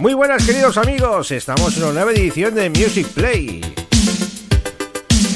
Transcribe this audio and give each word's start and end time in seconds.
Muy 0.00 0.14
buenas 0.14 0.46
queridos 0.46 0.78
amigos, 0.78 1.30
estamos 1.30 1.76
en 1.76 1.82
una 1.82 1.92
nueva 1.92 2.12
edición 2.12 2.54
de 2.54 2.70
Music 2.70 3.06
Play. 3.08 3.60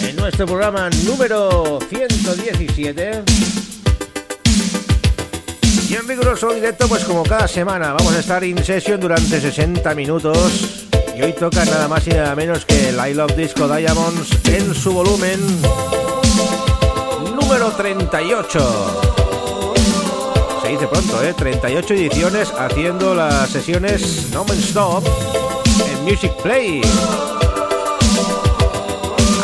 En 0.01 0.17
nuestro 0.17 0.47
programa 0.47 0.89
número 1.05 1.79
117. 1.87 3.25
Y 5.91 5.95
en 5.95 6.09
riguroso 6.09 6.55
directo, 6.55 6.89
pues 6.89 7.05
como 7.05 7.25
cada 7.25 7.47
semana, 7.47 7.93
vamos 7.93 8.15
a 8.15 8.21
estar 8.21 8.43
in 8.43 8.65
session 8.65 8.99
durante 8.99 9.39
60 9.39 9.95
minutos. 9.95 10.87
Y 11.15 11.21
hoy 11.21 11.35
toca 11.35 11.63
nada 11.67 11.87
más 11.87 12.07
y 12.07 12.11
nada 12.11 12.35
menos 12.35 12.65
que 12.65 12.89
el 12.89 12.97
I 12.97 13.13
Love 13.13 13.37
Disco 13.37 13.69
Diamonds 13.69 14.31
en 14.47 14.75
su 14.75 14.95
volumen 14.95 15.41
número 17.39 17.71
38 17.73 19.01
se 19.03 19.04
dice 20.75 20.89
pronto, 20.89 21.23
¿eh? 21.23 21.33
38 21.33 21.95
ediciones 21.95 22.53
haciendo 22.59 23.15
las 23.15 23.49
sesiones 23.49 24.31
No 24.33 24.45
Man 24.45 24.59
Stop 24.59 25.05
en 25.87 26.05
Music 26.05 26.33
Play. 26.43 26.81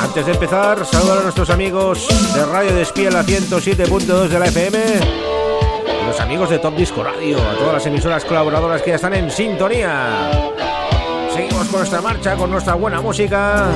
Antes 0.03 0.27
de 0.27 0.33
empezar, 0.33 0.85
saludar 0.85 1.19
a 1.19 1.23
nuestros 1.23 1.51
amigos 1.51 2.09
de 2.35 2.45
Radio 2.47 2.75
Despiel 2.75 3.15
a 3.15 3.23
107.2 3.23 4.27
de 4.27 4.39
la 4.41 4.47
FM, 4.47 4.79
los 6.09 6.19
amigos 6.19 6.51
de 6.51 6.59
Top 6.59 6.75
Disco 6.75 7.05
Radio, 7.05 7.39
a 7.39 7.55
todas 7.55 7.75
las 7.75 7.87
emisoras 7.87 8.25
colaboradoras 8.25 8.83
que 8.83 8.91
ya 8.91 8.97
están 8.97 9.15
en 9.15 9.31
sintonía. 9.31 10.31
Seguimos 11.33 11.69
con 11.69 11.79
nuestra 11.79 12.01
marcha, 12.01 12.35
con 12.35 12.51
nuestra 12.51 12.75
buena 12.75 13.01
música, 13.01 13.69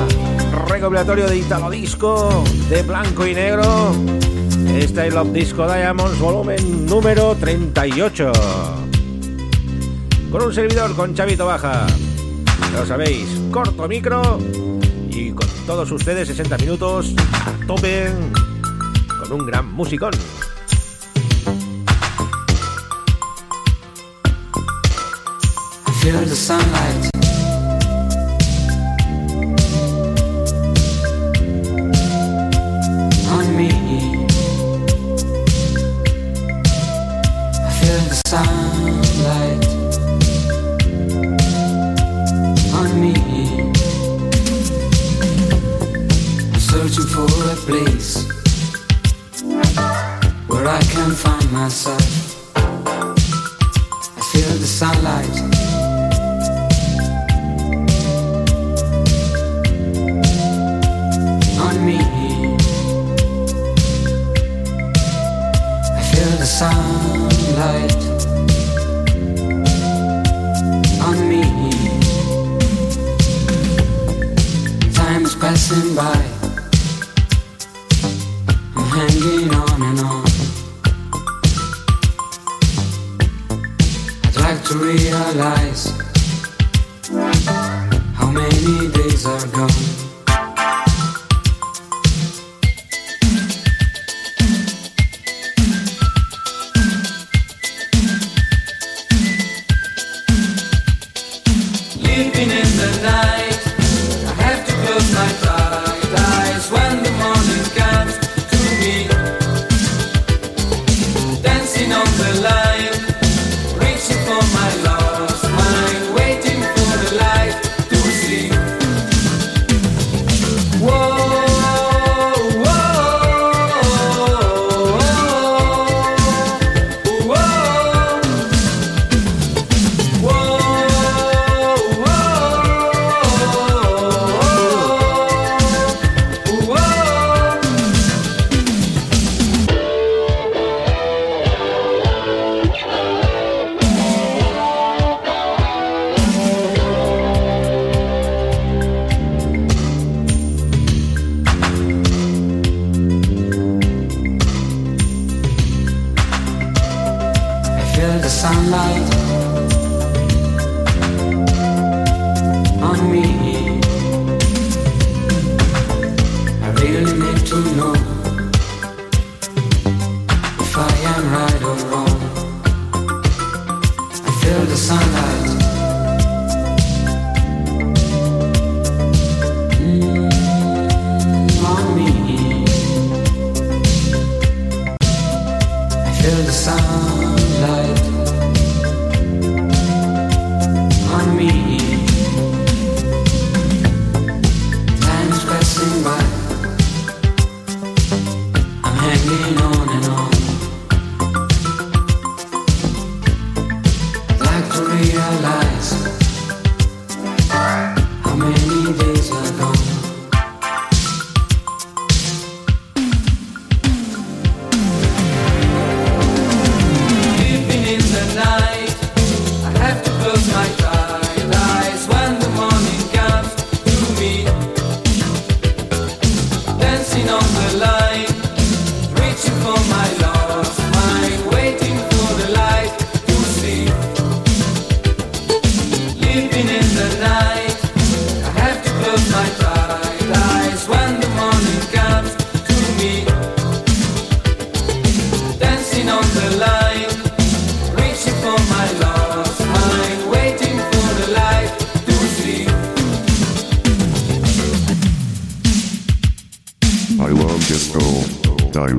recopilatorio 0.66 1.28
de 1.28 1.36
Italo 1.36 1.70
Disco, 1.70 2.42
de 2.68 2.82
blanco 2.82 3.24
y 3.24 3.34
negro 3.34 3.92
este 4.74 5.10
Love 5.10 5.32
Disco 5.32 5.66
Diamonds 5.66 6.18
volumen 6.18 6.86
número 6.86 7.36
38. 7.36 8.32
Con 10.30 10.42
un 10.42 10.52
servidor 10.52 10.94
con 10.96 11.14
Chavito 11.14 11.46
Baja. 11.46 11.86
Ya 12.72 12.80
lo 12.80 12.86
sabéis, 12.86 13.26
corto 13.50 13.86
micro 13.86 14.38
y 15.10 15.30
con 15.30 15.46
todos 15.66 15.90
ustedes 15.92 16.28
60 16.28 16.58
minutos 16.58 17.14
a 17.32 17.66
tope 17.66 18.08
con 19.20 19.40
un 19.40 19.46
gran 19.46 19.72
musicón. 19.72 20.12
Feel 26.00 26.24
the 26.24 26.34
sunlight 26.34 27.13
sunlight 38.34 39.64
on 42.74 43.00
me. 43.00 43.14
I'm 46.52 46.60
searching 46.60 47.08
for 47.14 47.30
a 47.52 47.56
place 47.68 48.26
where 50.48 50.66
I 50.66 50.80
can 50.94 51.10
find 51.12 51.52
myself. 51.52 52.56
I 52.56 54.22
feel 54.32 54.52
the 54.64 54.70
sunlight. 54.80 55.36
On 61.66 61.76
me, 61.86 61.98
I 65.98 66.02
feel 66.10 66.32
the 66.42 66.46
sunlight. 66.46 68.03
Passing 75.66 75.94
by. 75.94 76.12
I'm 78.76 78.90
hanging 78.90 79.53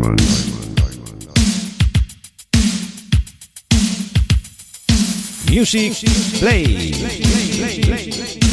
diamonds. 0.05 0.45
Music 5.49 5.93
Play. 6.39 8.44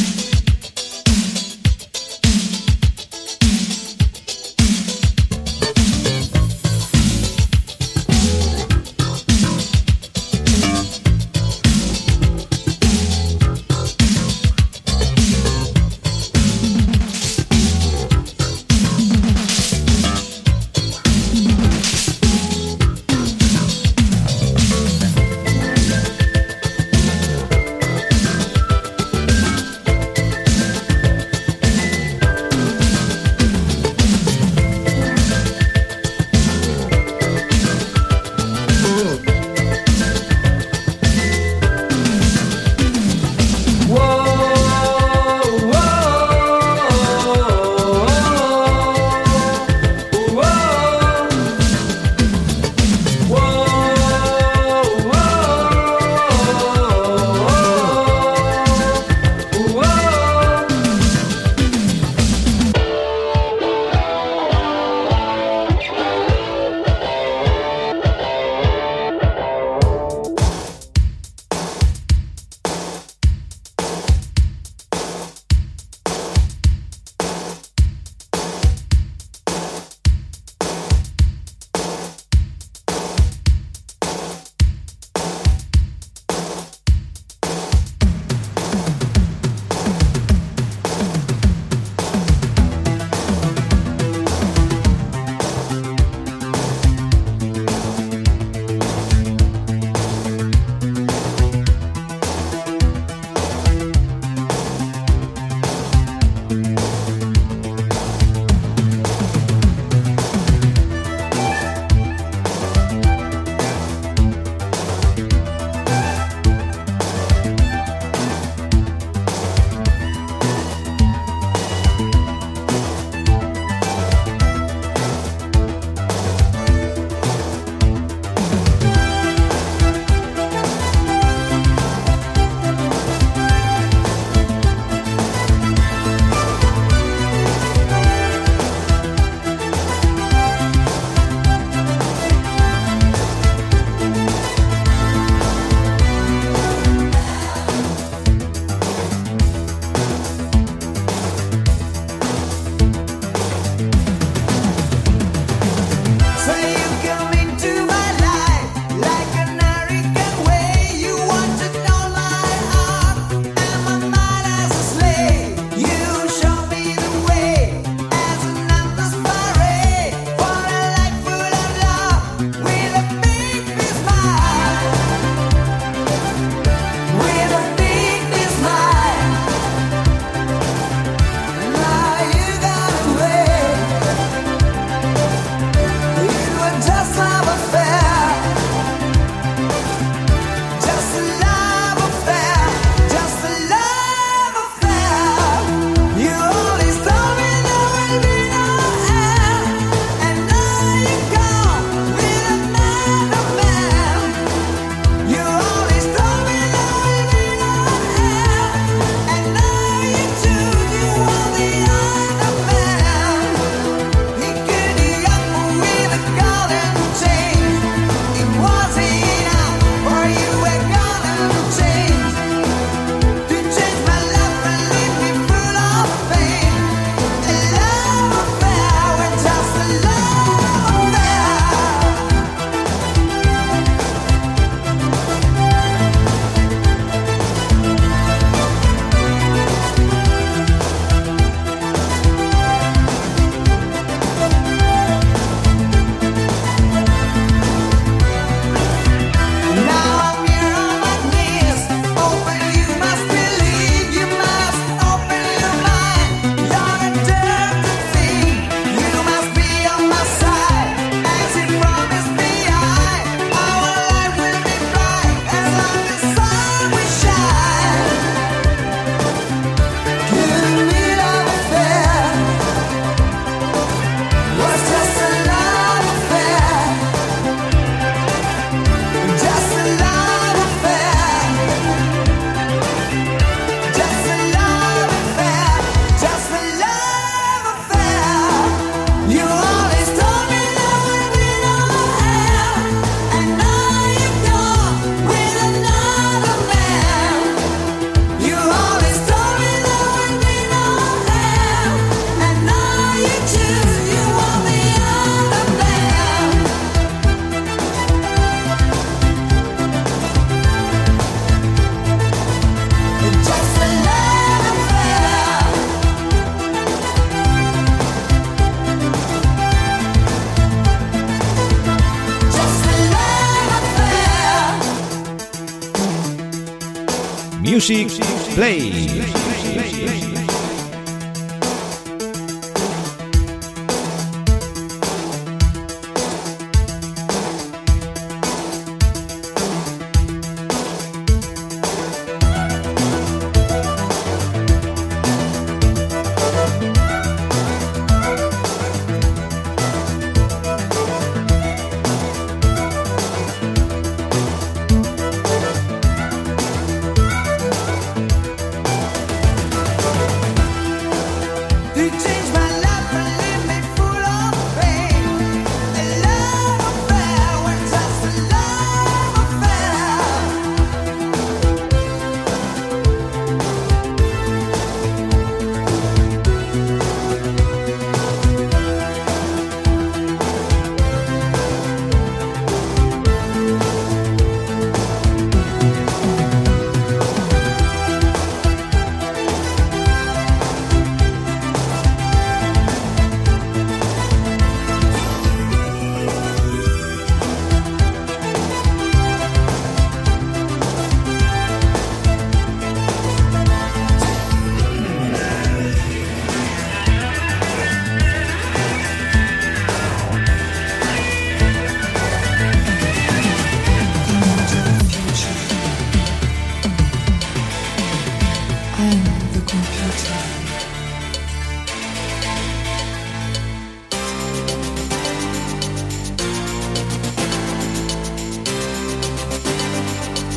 Music 327.73 328.21
Play. 328.55 330.22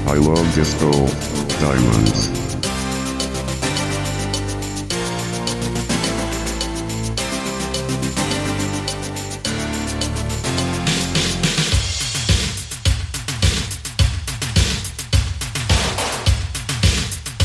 I 0.08 0.18
love 0.18 0.54
disco 0.54 0.92
diamonds. 1.60 2.30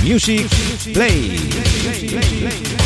Music 0.02 0.48
Play. 0.92 2.79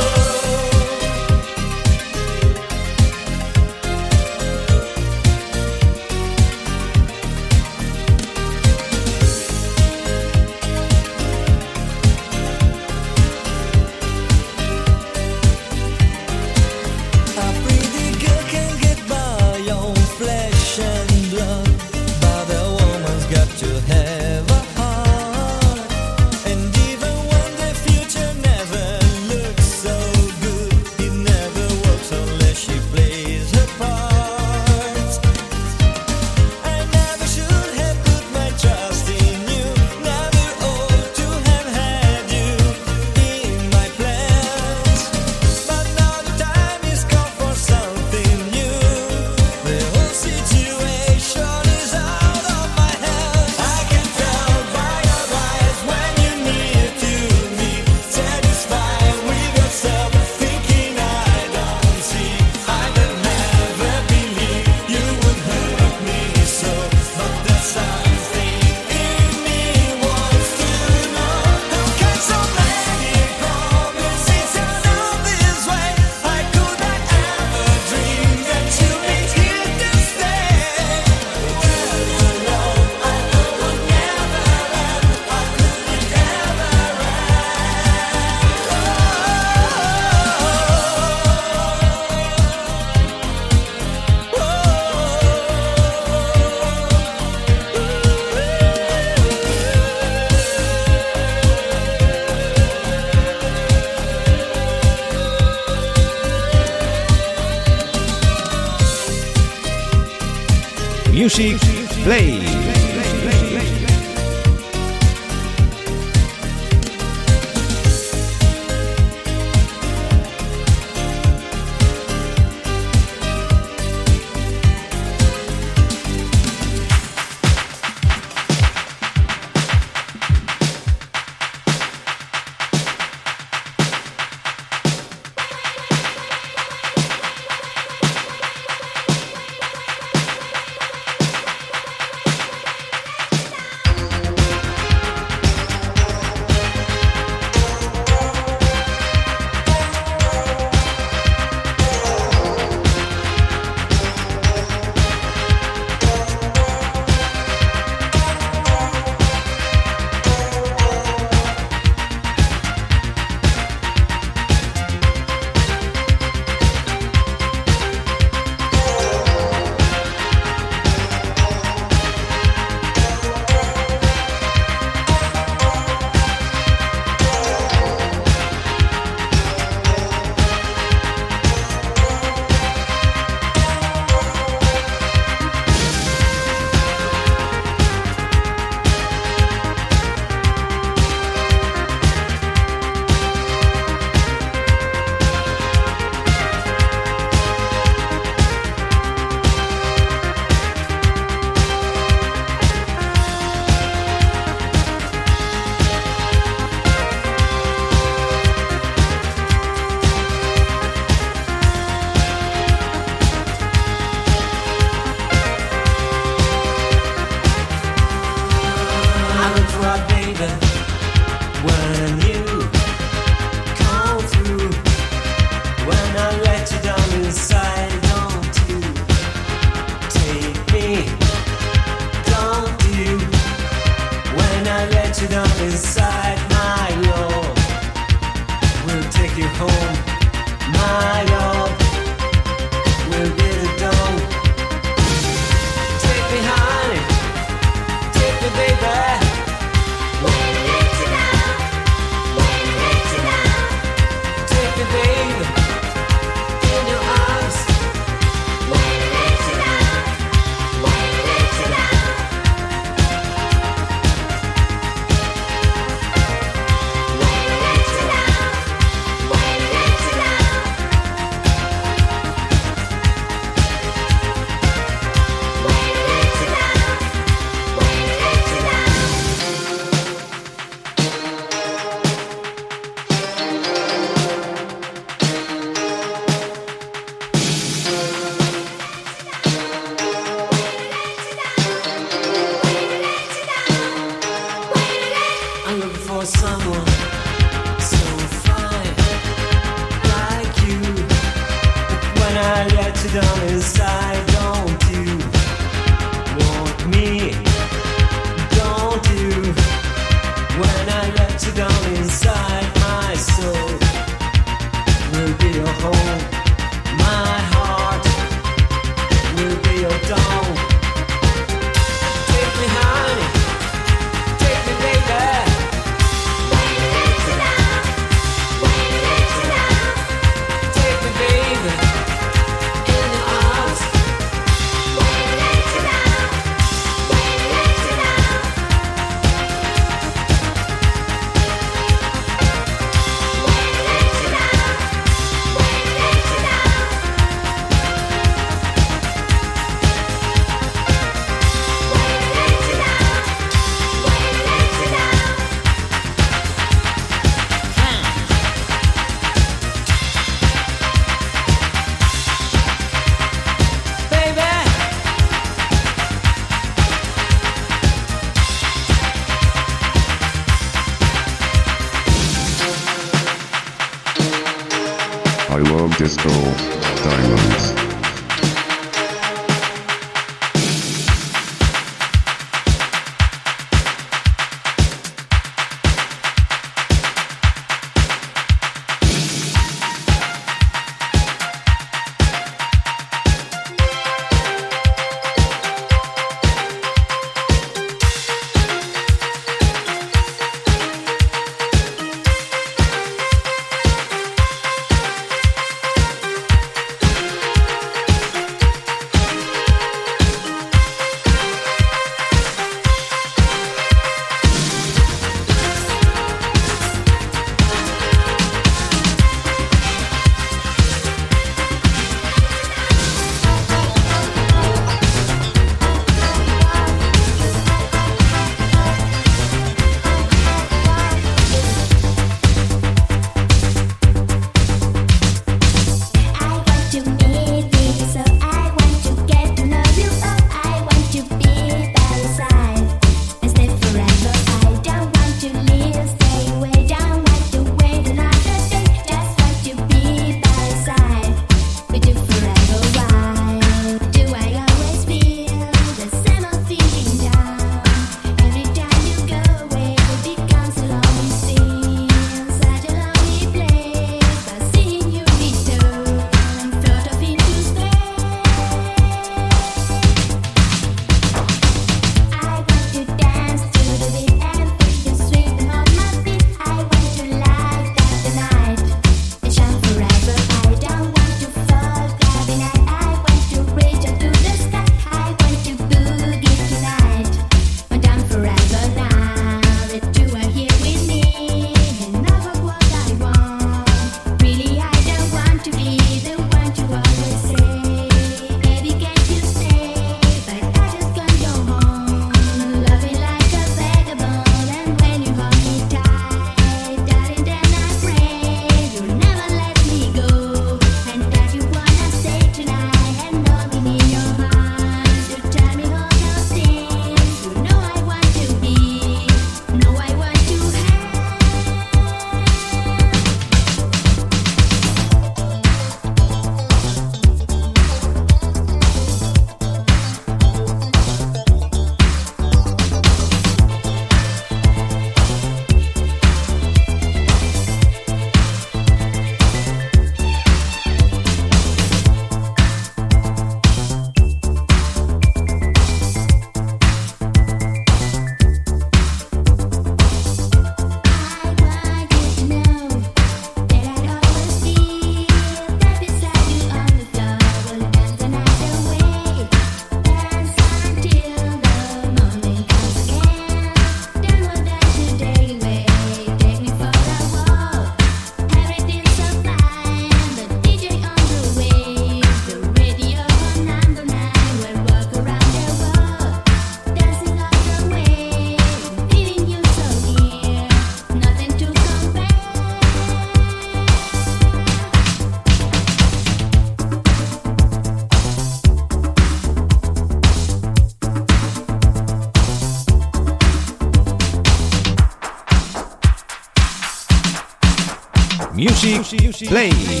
Play. 599.47 600.00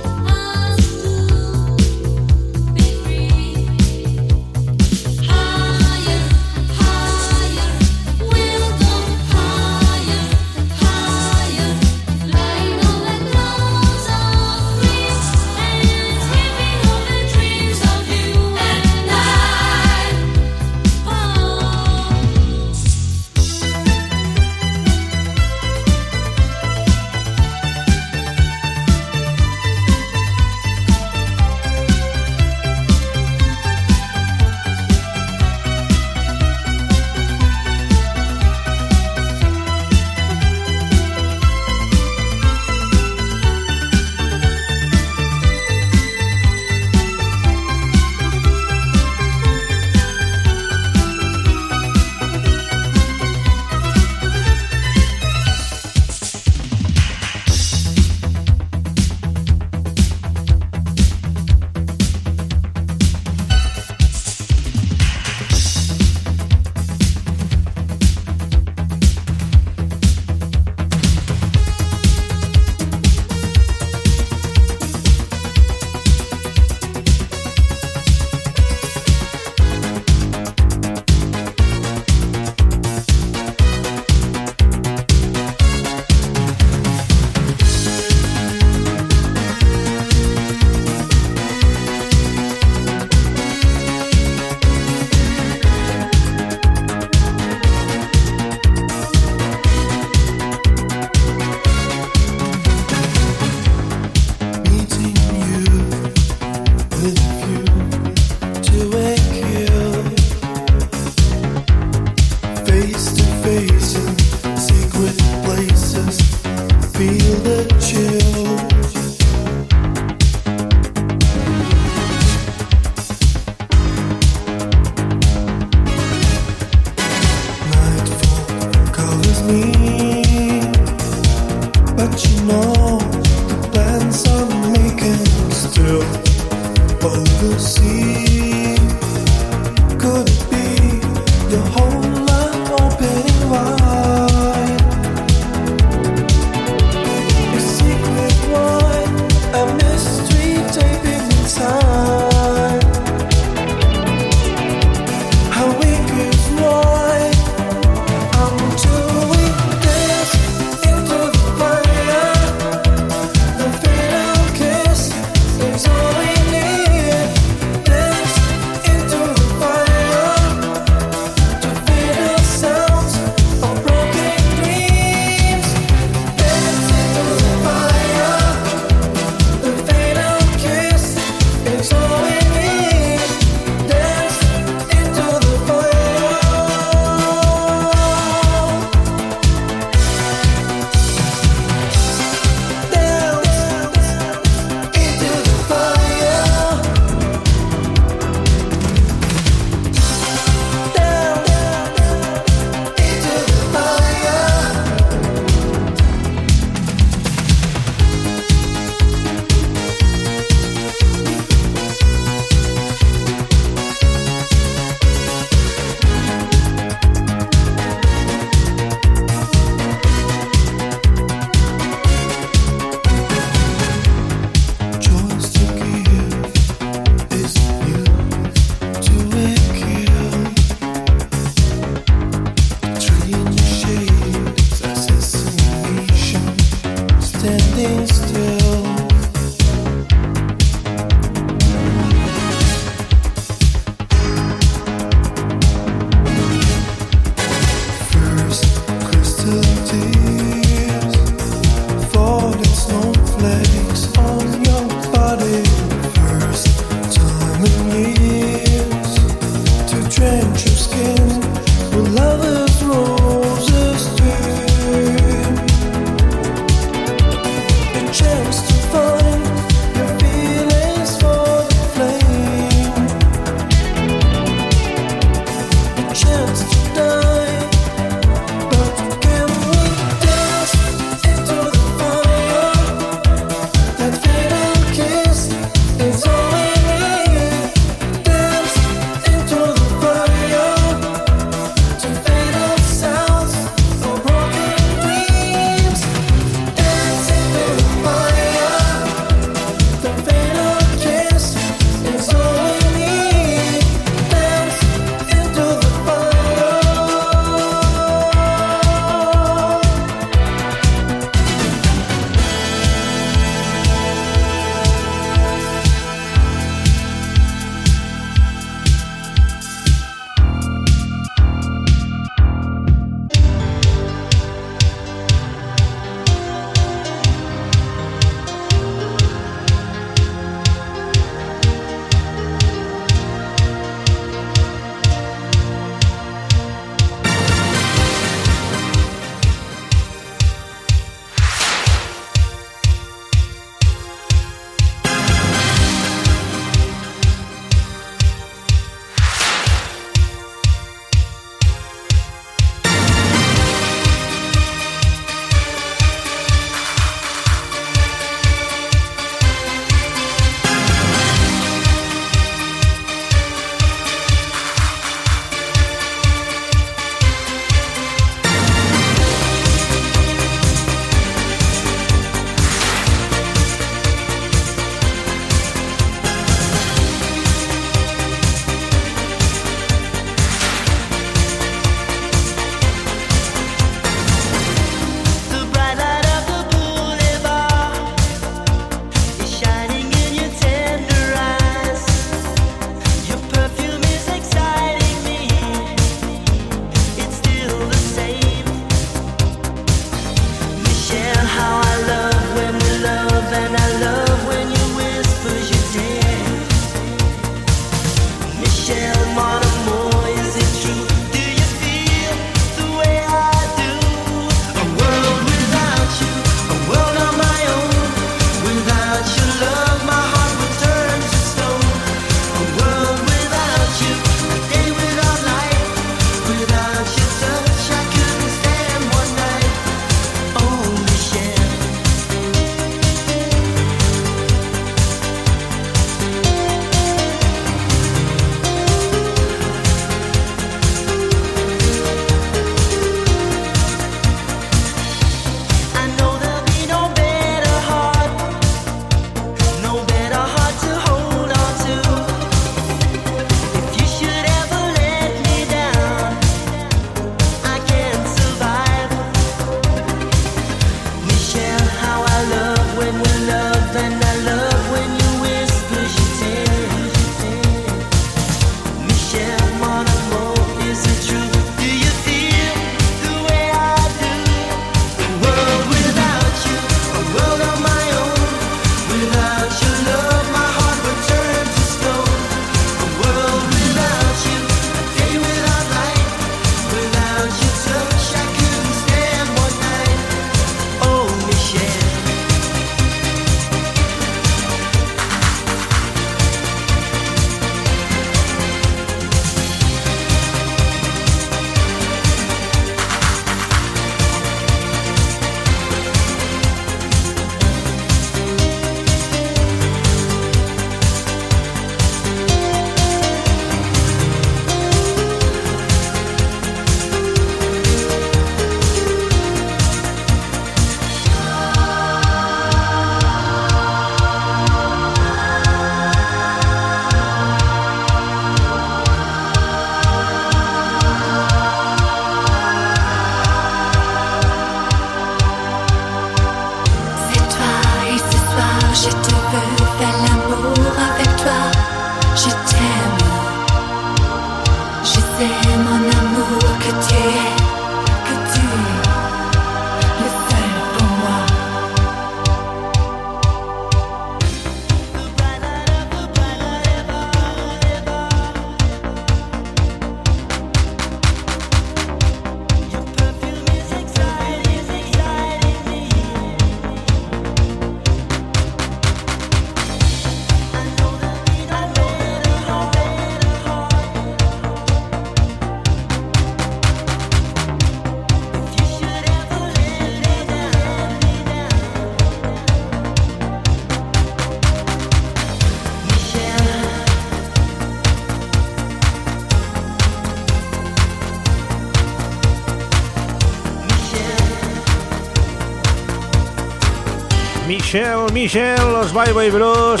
Michelle, 597.86 598.32
Michelle, 598.32 598.90
los 598.90 599.12
Bye 599.12 599.32
Bye 599.32 599.48
Blues. 599.48 600.00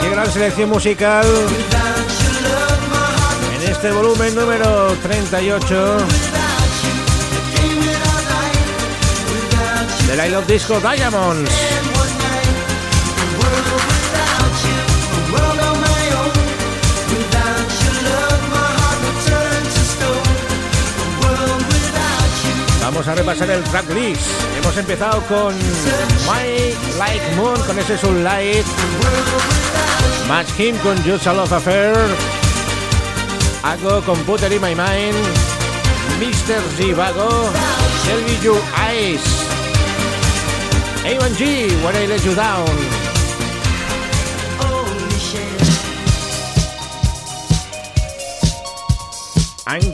Qué 0.00 0.08
gran 0.08 0.32
selección 0.32 0.70
musical. 0.70 1.26
En 3.54 3.70
este 3.70 3.92
volumen 3.92 4.34
número 4.34 4.96
38 5.02 5.98
de 10.06 10.16
la 10.16 10.26
I 10.28 10.30
Love 10.30 10.46
Disco 10.46 10.80
Diamonds. 10.80 11.50
Vamos 22.80 23.08
a 23.08 23.14
repasar 23.14 23.50
el 23.50 23.62
track 23.64 23.90
list. 23.90 24.53
Hemos 24.64 24.78
empezado 24.78 25.20
con 25.26 25.54
My 26.24 26.74
Like 26.98 27.36
Moon 27.36 27.60
con 27.66 27.78
ese 27.78 27.98
Sunlight. 27.98 28.64
Match 30.26 30.58
Him 30.58 30.74
con 30.78 30.96
Just 31.04 31.26
a 31.26 31.34
Love 31.34 31.52
Affair. 31.52 31.94
Hago 33.62 34.00
Computer 34.06 34.50
in 34.50 34.62
My 34.62 34.74
Mind. 34.74 35.14
Mr. 36.18 36.62
Zivago. 36.78 37.50
Tell 38.06 38.22
Me 38.22 38.42
Your 38.42 38.58
Eyes. 38.74 39.20
A1G, 41.04 41.84
When 41.84 41.94
I 41.96 42.06
Let 42.06 42.24
You 42.24 42.34
Down. 42.34 42.64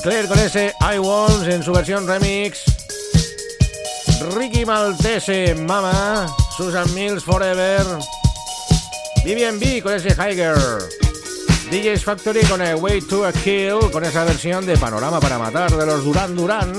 Claire 0.00 0.28
con 0.28 0.38
ese 0.38 0.74
I 0.80 0.98
Want 0.98 1.46
en 1.48 1.62
su 1.62 1.72
versión 1.72 2.06
remix. 2.06 2.79
Ricky 4.20 4.64
Maltese, 4.64 5.54
Mama. 5.54 6.26
Susan 6.56 6.92
Mills, 6.94 7.24
Forever. 7.24 7.84
Vivian 9.24 9.58
B 9.58 9.82
con 9.82 9.94
ese 9.94 10.10
Higher. 10.10 10.56
DJ's 11.70 12.04
Factory 12.04 12.42
con 12.42 12.60
el 12.60 12.76
Way 12.76 13.00
to 13.02 13.24
a 13.24 13.32
Kill, 13.32 13.90
con 13.90 14.04
esa 14.04 14.24
versión 14.24 14.66
de 14.66 14.76
Panorama 14.76 15.20
para 15.20 15.38
Matar 15.38 15.70
de 15.74 15.86
los 15.86 16.04
Duran 16.04 16.36
Duran. 16.36 16.72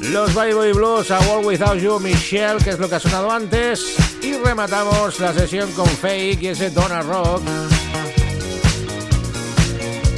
Los 0.00 0.34
Bye 0.34 0.54
Bye 0.54 0.72
Blues, 0.72 1.10
A 1.10 1.20
World 1.20 1.46
Without 1.46 1.78
You, 1.78 2.00
Michelle, 2.00 2.58
que 2.62 2.70
es 2.70 2.78
lo 2.78 2.88
que 2.88 2.96
ha 2.96 3.00
sonado 3.00 3.30
antes. 3.30 3.96
Y 4.22 4.34
rematamos 4.34 5.20
la 5.20 5.32
sesión 5.32 5.70
con 5.72 5.86
Fake 5.86 6.42
y 6.42 6.48
ese 6.48 6.70
Donna 6.70 7.02
Rock. 7.02 7.42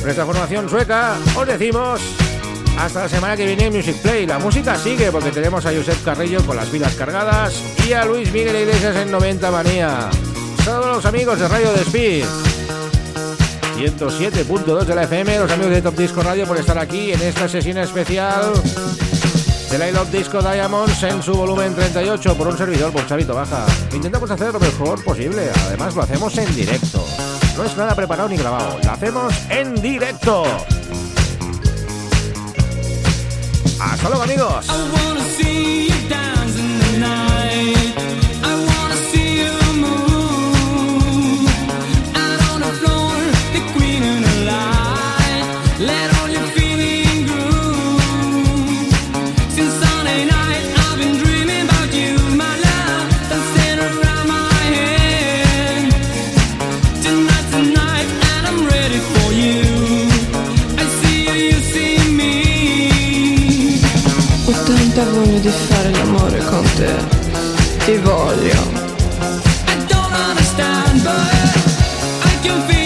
Nuestra 0.02 0.24
formación 0.24 0.68
sueca, 0.70 1.16
os 1.36 1.46
decimos 1.46 2.00
hasta 2.78 3.02
la 3.02 3.08
semana 3.08 3.36
que 3.36 3.46
viene 3.46 3.66
en 3.66 3.74
Music 3.74 3.96
Play. 4.02 4.26
La 4.26 4.38
música 4.38 4.76
sigue 4.76 5.10
porque 5.10 5.30
tenemos 5.30 5.64
a 5.66 5.74
Josep 5.74 6.02
Carrillo 6.04 6.44
con 6.44 6.56
las 6.56 6.68
pilas 6.68 6.94
cargadas 6.94 7.62
y 7.88 7.92
a 7.92 8.04
Luis 8.04 8.32
Miguel 8.32 8.56
Iglesias 8.56 8.96
en 8.96 9.10
90 9.10 9.50
Manía. 9.50 10.08
A 10.08 10.78
los 10.78 11.04
amigos 11.06 11.38
de 11.38 11.48
Radio 11.48 11.72
Despid. 11.72 12.24
107.2 13.76 14.84
de 14.84 14.94
la 14.94 15.02
FM, 15.02 15.38
los 15.38 15.50
amigos 15.50 15.72
de 15.72 15.82
Top 15.82 15.96
Disco 15.96 16.22
Radio 16.22 16.46
por 16.46 16.56
estar 16.56 16.78
aquí 16.78 17.12
en 17.12 17.20
esta 17.20 17.46
sesión 17.46 17.76
especial 17.78 18.52
de 19.70 19.78
la 19.78 19.90
Love 19.90 20.10
Disco 20.10 20.40
Diamonds 20.40 21.02
en 21.02 21.22
su 21.22 21.34
volumen 21.34 21.74
38 21.74 22.34
por 22.36 22.46
un 22.46 22.56
servidor, 22.56 22.92
por 22.92 23.06
Chavito 23.06 23.34
Baja. 23.34 23.66
Intentamos 23.92 24.30
hacer 24.30 24.52
lo 24.52 24.60
mejor 24.60 25.02
posible, 25.04 25.50
además 25.66 25.94
lo 25.94 26.02
hacemos 26.02 26.36
en 26.38 26.54
directo. 26.54 27.04
No 27.56 27.64
es 27.64 27.76
nada 27.76 27.94
preparado 27.94 28.28
ni 28.28 28.36
grabado, 28.36 28.78
lo 28.82 28.90
hacemos 28.90 29.34
en 29.50 29.74
directo. 29.74 30.44
Hasta 33.78 34.08
luego 34.08 34.24
amigos. 34.24 34.66
Tanta 64.96 65.12
voglia 65.12 65.38
di 65.38 65.48
fare 65.50 65.90
l'amore 65.90 66.38
con 66.38 66.64
te. 66.74 66.94
Ti 67.84 67.96
voglio. 67.98 68.54
I 69.66 69.84
don't 69.88 70.14
understand, 70.14 71.02
but 71.02 72.24
I 72.24 72.38
can 72.40 72.62
feel 72.66 72.85